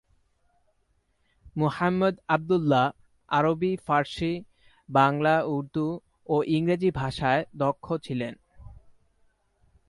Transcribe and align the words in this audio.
মুহাম্মদ 1.57 2.15
আবদুল্লাহ 2.27 2.85
আরবি, 3.29 3.71
ফারসি, 3.87 4.33
বাংলা, 4.89 5.35
উর্দু 5.45 5.87
ও 6.29 6.35
ইংরেজি 6.47 6.89
ভাষায় 6.91 7.41
দক্ষ 7.55 7.85
ছিলেন। 8.03 8.33